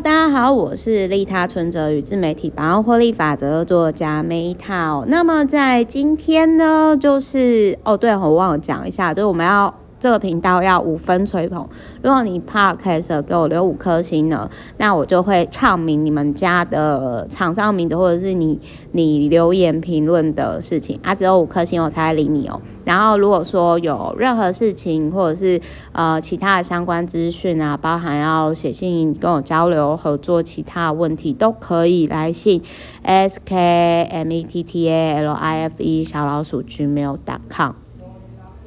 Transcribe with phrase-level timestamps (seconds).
[0.00, 5.04] 大家好，我是利他存折与自媒体百万获利法则作家 Meta。
[5.06, 9.72] 那么在今天呢，就是哦，对，我忘了讲一下，就是我们要。
[10.02, 11.64] 这个频道要五分吹捧，
[12.02, 22.60] 如果你 Podcast 给我留五颗星呢，那我就会唱名你们家的厂商名字，或者是你你留言评论的事情啊，只有五颗星我才理你哦。
[22.84, 25.60] 然后如果说有任何事情，或者是
[25.92, 32.60] 呃其他的相关资讯啊，包含要写信跟我交流合作其他问题，都可以来信
[33.02, 37.81] s k m e t t a l i f e 小老鼠 gmail.com。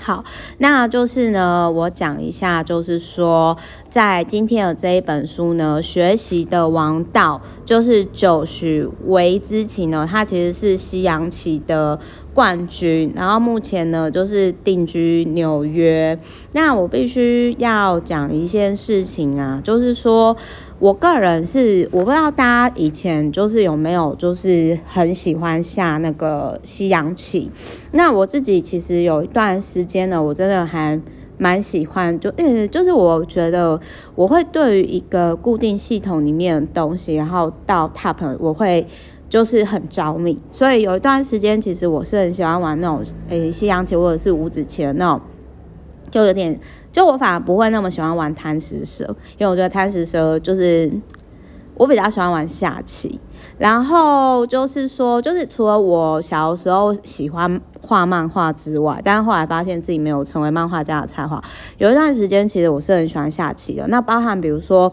[0.00, 0.24] 好，
[0.58, 3.56] 那就是呢，我讲一下，就是说，
[3.90, 11.98] 在今天的这一本书呢，《学习的王道》，就是久许维兹琴呢，他其实是西洋棋的
[12.32, 16.18] 冠军，然后目前呢，就是定居纽约。
[16.52, 20.36] 那我必须要讲一件事情啊，就是说。
[20.80, 27.50] 我个人是我不知道大家以前就是有没有就是很喜欢下那个西洋棋，
[27.92, 30.98] 那我自己其实有一段时间呢，我真的还
[31.36, 33.78] 蛮喜欢，就嗯，就是我觉得
[34.14, 38.86] 我会对于一个固定系统里面的东西，然后到 top 我会
[39.28, 45.20] 就是很着迷，所以有一段时间其实我是很喜欢玩那种诶西洋棋或者是五子棋的那种。
[46.10, 46.58] 就有点，
[46.92, 49.04] 就我反而不会那么喜欢玩贪食蛇，
[49.38, 50.90] 因为我觉得贪食蛇就是
[51.74, 53.20] 我比较喜欢玩下棋。
[53.56, 61.42] 然后就是说，就是除了我小时候喜欢画漫画之外，但是后来发现自己没有成为漫画家的才华。
[61.76, 63.86] 有一段时间，其实我是很喜欢下棋的。
[63.88, 64.90] 那包含比如说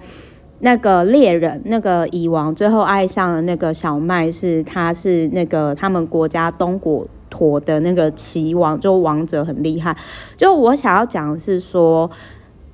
[0.60, 7.08] 那个猎人，那个蚁王，最后爱上了那个小麦，是他是那个他们国家东国。
[7.30, 9.96] 妥的那个棋王，就王者很厉害。
[10.36, 12.10] 就我想要讲的是说，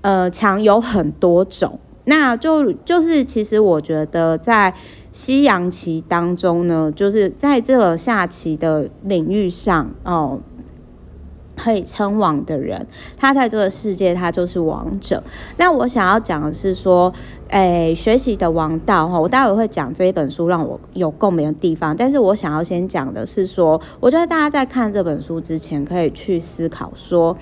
[0.02, 1.80] 呃，墙有很多种。
[2.06, 4.74] 那就就是其实我觉得在
[5.14, 10.40] 西洋棋当中呢，就是在这个下棋的领域上哦。
[11.64, 12.86] 可以称王的人，
[13.18, 15.24] 他在这个世界他就是王者。
[15.56, 17.14] 那我想要讲的是说，
[17.48, 21.96] 诶，学习的王道哈，我待会会讲这一本书让我有共鸣的地方。
[21.96, 27.38] 但是我想要先讲的是说，我觉得大家在看这本书之前，可以去思考说。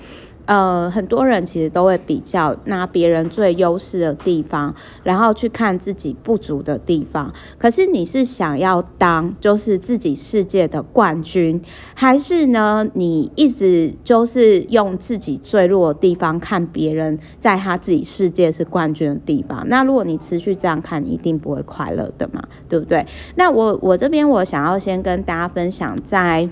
[0.46, 7.32] 呃，很多人其实都会比较拿别人最优势的地方，然后去看自己不足的地方。
[7.58, 11.60] 可是你是想要当就是自己世界的冠军，
[11.94, 12.86] 还是呢？
[12.94, 19.64] 你一直就是用自己最弱的地方看别人在他自己世界是冠军的地方？
[19.68, 23.06] 那如果你持续这样看，你一定不会快乐的嘛，对不对？
[23.36, 26.48] 那我我这边我想要先跟大家分享在。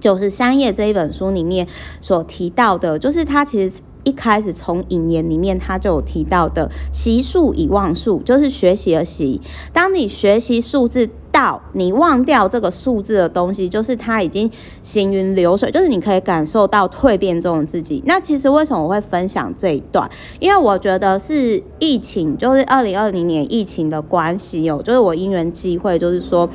[0.00, 1.66] 就是三页这一本书里面
[2.00, 9.40] 所提到的，就是他其实一开始从引言里面他就有提到的“习数以忘数”，就是学习的习。
[9.72, 14.50] 当你学习数字到你忘掉这个数字的东西，就是它已经
[14.82, 18.02] 行云流水，就是你可以感受到蜕变中的自己。
[18.06, 20.08] 那其实为什么我会分享这一段？
[20.40, 26.48] 因为我觉得是疫情，就是二零二零年疫情的关系哦，就是我因缘际会，就是说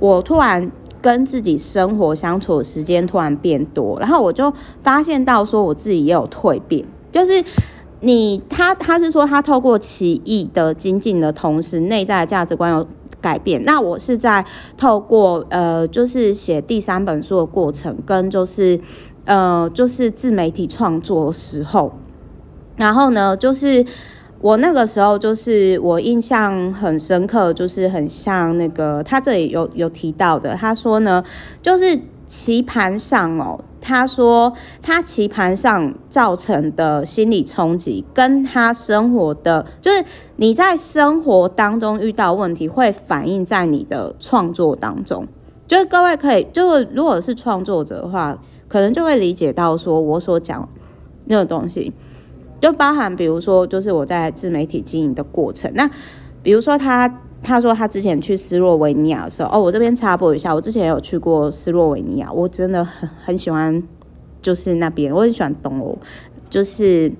[0.00, 0.70] 我突然。
[1.08, 4.52] 跟自己生活相处的时间突然变多，然后我就
[4.82, 7.42] 发现到说我自己也有蜕变，就是
[8.00, 12.86] 你他他是说他透过奇异的精进的同时，内在的价值观有
[13.22, 13.64] 改变。
[13.64, 14.44] 那我是在
[14.76, 18.78] 透过呃，就是写第三本书的过程，跟就是
[19.24, 21.90] 呃，就是自媒体创作时候，
[22.76, 23.82] 然后呢，就是。
[24.40, 31.24] 我那个时候就是我印象很深刻，就是很像那个他这里有有提到的，他说呢，
[31.60, 40.04] 就是棋盘上哦，他说他棋盘上造成的心理冲击，跟他生活的，就是
[40.36, 45.26] 你在生活当中遇到问题，会反映在你的创作当中。
[45.66, 48.38] 就是各位可以，就是如果是创作者的话，
[48.68, 50.68] 可能就会理解到说我所讲
[51.24, 51.92] 那个东西。
[52.60, 55.70] 就包含，比如说，就是我在自媒体经营的过程。
[55.74, 55.88] 那
[56.42, 57.08] 比如说他，
[57.42, 63.82] 他说他之前去斯洛维尼亚的时候，哦，我这边插播一下，我之前有去过斯洛维尼亚，我真的很很喜欢，
[64.42, 65.98] 就是那边，我很喜欢东欧，
[66.50, 67.12] 就是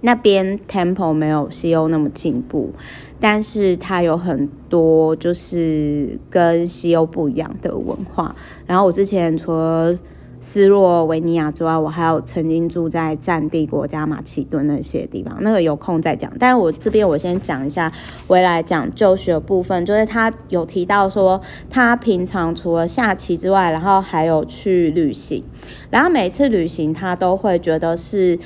[0.00, 2.72] 那边 tempo 没有西欧那么进步，
[3.20, 8.34] 但是它有很多就是跟西欧不一样的文化。
[8.66, 9.94] 然后我之前除了
[10.40, 16.32] 斯洛维尼亚之外，我还有曾经住在战地国家马其顿那些地方，那个有空再讲。
[16.38, 17.92] 但是我这边我先讲一下，
[18.26, 25.42] 回来讲就学部分，就是他有提到说，他平常除了下棋之外，然后还有去旅行，
[25.90, 28.38] 然后每次旅行他都会觉得是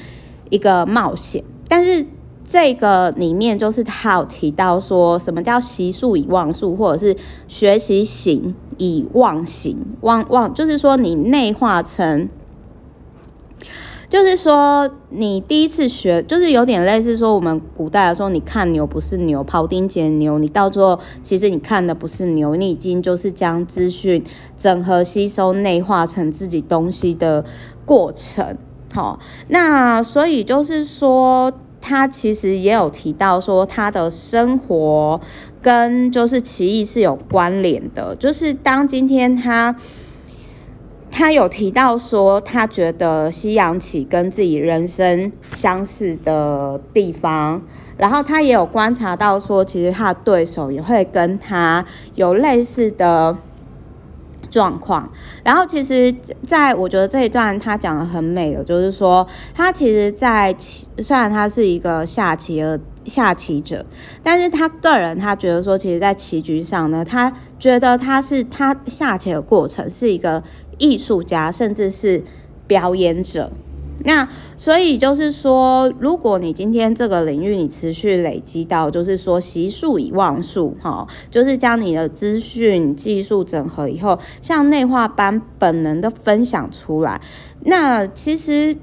[0.49, 2.07] 一个冒险，但是
[2.53, 7.17] 这个里面就是他有提到说什么叫习数以忘数，或者是
[7.49, 12.29] 学习行以忘形，忘忘就是说你内化成。
[14.11, 24.23] 就是说，你第一次学，就是有点类似说，我们古代的时候，你看牛不是牛，庖丁解牛，你到最后其实你看的不是牛，你已经就是将资讯
[24.59, 27.43] 整合、吸收、内化成自己东西的
[27.87, 28.55] 过程。
[28.93, 29.19] 好，
[29.49, 31.51] 那所以就是说，
[31.83, 35.21] 他其实也有提到说，他的生活
[35.61, 39.77] 跟就是奇异是有关联的，就是当今天他。
[41.15, 47.61] 他有提到说，他觉得西洋棋跟自己人生相似的地方，
[47.99, 53.37] 然后他也有观察到说，其实他的对手也会跟他有类似的
[54.53, 55.11] 状况。
[55.43, 56.15] 然后其实，
[56.47, 63.85] 在我觉得这一段他讲的很美的，就是说他其实，在棋虽然他是一个下棋的下棋者，
[64.23, 70.43] 但是他个人他觉得说，其实，在棋局上呢，他觉得他是他下棋的过程是一个。
[70.79, 72.21] 艺术家，甚至是
[72.67, 73.53] 表演者，
[74.05, 87.21] 那所以就是说，如果你今天这个领域你持续累积到，就是说习数以万数，哈，就是将你的资讯技术整合以后，像内化般本能的分享出来，
[87.65, 88.77] 那其实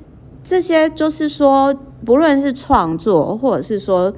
[0.43, 1.75] 这些就是说，
[2.05, 4.13] 不论是创作，或者是说。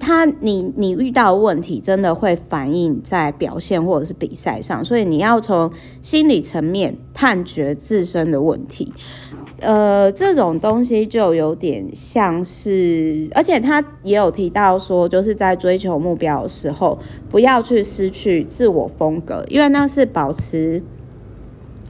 [0.00, 5.68] 他，你你遇到的问题真的会反映在表现或者是比赛上，所以你要从
[6.00, 8.92] 心理层面探掘自身的问题。
[9.60, 20.82] 呃，这种东西就有点像是，而且他也有提到说，就是在追求目标的时候，不要去失去自我风格，因为那是保持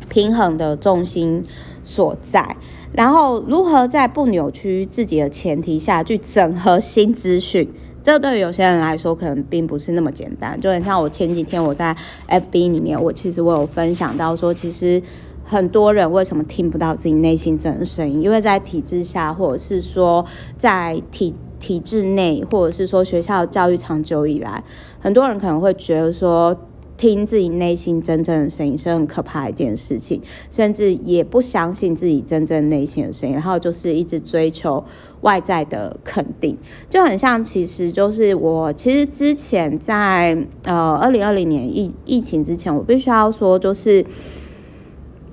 [0.09, 1.44] 平衡的重心
[1.85, 2.56] 所在。
[2.93, 7.69] 然后，如何在不扭曲自己的前提下去整合新资讯？
[8.03, 10.59] 这对于有些人来说，可能并不是那么简单。
[10.59, 11.94] 就很像我前几天我在
[12.29, 15.03] FB 里面，我其实我有分享到说，其实
[15.49, 18.21] 很多人为什么听不到自己内心真的声音？
[18.23, 20.25] 因为在体制下，或者是说
[20.56, 24.62] 在体体制内，或者是说学校教育长久以来，
[25.00, 26.56] 很多人可能会觉得说。
[26.99, 34.83] 听自己内心真正的声音是很可怕的一件事情，甚至也不相信自己真正内心的声音，然后就是一直追求
[35.21, 36.59] 外在的肯定，
[36.91, 44.05] 就很像，其实就是我其实之前在呃二零二零年疫疫情之前，我必须要说，就是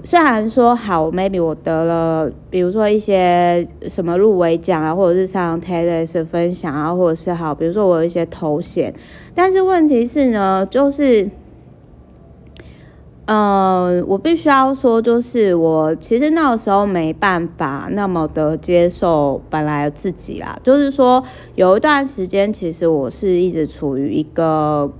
[0.05, 8.93] 虽然说好，maybe 我得了，比如说一些什么入围奖啊，或者是上 TEDx 分享啊，或者是好，比如说我有一些头衔，
[9.33, 11.29] 但是问题是呢，就是。
[13.27, 20.55] 呃，我必须要说，就是我其实那个时候没办法那么的接受本来自己啦。
[20.61, 21.23] 就是说，
[21.55, 24.93] 有一段时间，其实我是一直处于一个，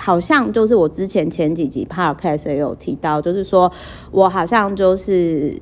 [0.00, 3.70] 好像就是我之前前几集 podcast 也有提到，就是说
[4.10, 5.56] 我好像就是。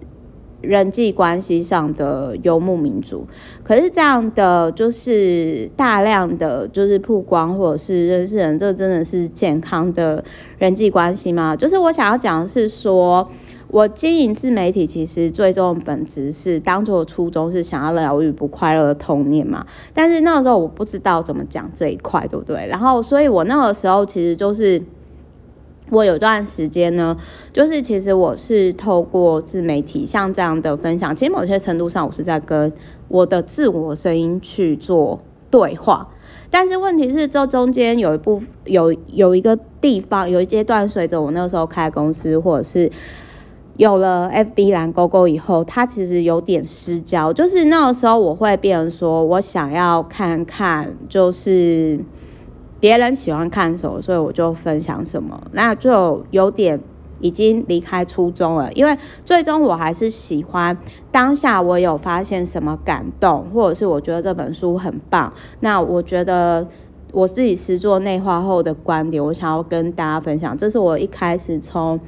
[0.61, 3.25] 人际关系上的游牧民族，
[3.63, 10.23] 可是这样的就是大量的就是曝光或者是认识人，这真的是健康的
[10.59, 11.55] 人际关系吗？
[11.55, 13.31] 就是我想要讲的是说，
[13.69, 22.67] 我经营自媒体其实最终本质是当做初衷是想要疗愈不快乐的童年嘛，但是那个时候我不知道怎么讲这一块，对不对？
[22.69, 24.83] 然后，所以我那个时候其实就是。
[25.91, 27.17] 我有段时间呢，
[27.51, 32.71] 就是其实我是透过自媒体像这样的分享，其实某些程度上我是在跟
[33.09, 35.19] 我的自我声音去做
[35.51, 36.07] 对话。
[36.51, 42.91] 但是问题是，这中间有一部有有一个地方，有一阶段，随着我那个时候开公司，或者是
[43.79, 47.33] 有了 FB 蓝勾勾以后，它其实有点失焦。
[47.33, 51.99] 就是那个时候，我会变成说我想要看看，就是。
[52.81, 56.79] 别人喜欢看什么，所以我就分享什么，那就有点
[57.21, 58.73] 已经离开初衷了。
[58.73, 60.79] 因为最终我还是喜欢
[61.11, 66.65] 当下我有发现什么感动，或者是我觉得这本书很棒，那我觉得
[67.11, 70.57] 我自己实作内化后的观点，我想要跟大家分享。
[70.57, 71.99] 这是我一开始从。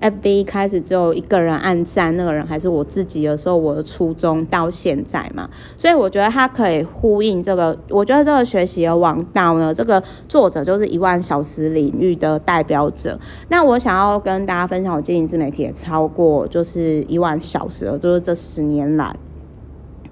[0.00, 7.76] FB 开始只有一个人按赞，那个人还是我自己的时候，我的初衷到现在嘛，所以我觉得他可以呼应这个。
[7.88, 13.18] 我觉得这个学习的王道呢，这个作者就是一万小时领域的代表者。
[13.48, 19.16] 那我想要跟大家分享，我经营自媒体也超过就是一万小时了，就是这十年来，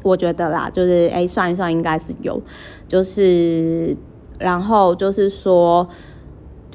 [0.03, 2.41] 我觉得啦，就是哎算一算应该是有，
[2.89, 3.95] 就是
[4.39, 5.87] 然后就是说。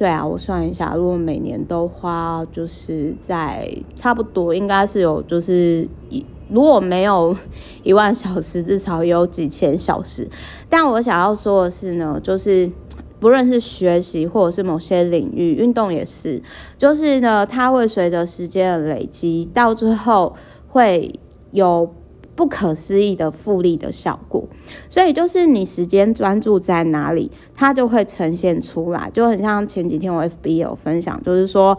[0.00, 7.36] 对啊，我算一下，如果每年都花，就是在差不多应该是有，就是一如果没有
[7.84, 10.26] 一万小时，至少有几千小时。
[10.70, 12.70] 但我想要说的是呢，就是
[13.18, 16.42] 不论是学习或者是某些领域，运动也是，
[16.78, 20.34] 就是呢，它会随着时间的累积，到最后
[20.68, 21.12] 会
[21.50, 21.94] 有
[22.40, 24.48] 不可思议的复利的效果。
[24.88, 29.10] 所以就是你时间专注在哪里，它就会呈现出来。
[29.12, 31.76] 就很像前几天我 FB 有分享，就是说。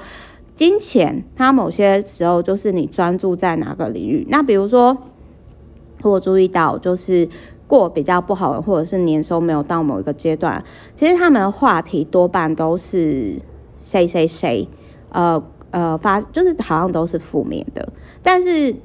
[0.54, 4.28] 金钱，它某些时候就是你专注在哪个领域。
[4.30, 4.96] 那比如说，
[6.04, 7.28] 我注意到就是
[7.66, 10.64] 过比较不好，或者是年收没有到某一个阶段，
[10.94, 13.38] 其实他们的话题多半都是
[13.74, 14.68] 谁谁谁，
[15.10, 15.42] 呃
[15.72, 17.92] 呃发，就是好像都是负面的。
[18.22, 18.76] 但是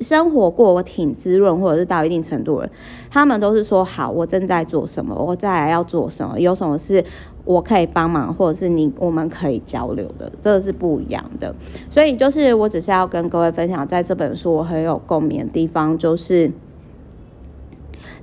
[0.00, 2.68] 生活过我挺滋润，或者是到一定程度了，
[3.10, 7.04] 他们都是说好，我正在做什么，我再来要做什么，有什么事。
[7.44, 11.54] 我可以帮忙，或者是你，我们可以交流的，这个是不一样的。
[11.90, 16.50] 所以就是，我只是要跟各位分享，在这本书我很有共鸣的地方，就是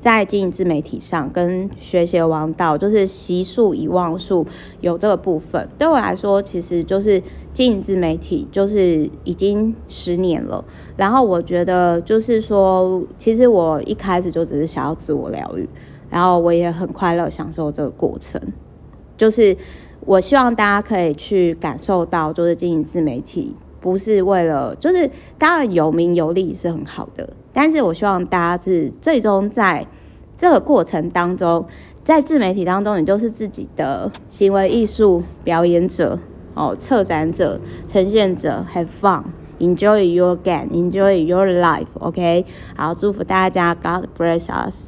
[0.01, 4.45] 在经营自媒体上跟学习王道，就是习数遗忘术
[4.81, 5.69] 有这个部分。
[5.77, 7.21] 对我来说，其实就是
[7.53, 10.65] 经营自媒体，就是已经十年了。
[10.97, 15.69] 然后我觉得，就是说，其实我一开始就只是想要自我疗愈，
[16.09, 18.41] 然后我也很快乐享受这个过程。
[19.15, 19.55] 就是
[20.07, 29.85] 我希望大家可以去感受到，就是经营自媒体不是为了，就是当然有名有利是很好的，但是我希望大家是最终在
[30.37, 31.65] 这个过程当中，
[32.03, 36.17] 在自媒体当中，你就是自己的行为艺术表演者
[36.53, 44.87] 哦，策展者、呈现者，have fun，enjoy your game，enjoy your life，OK，好，祝福大家，God bless us。